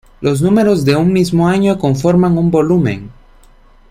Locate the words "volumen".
2.49-3.11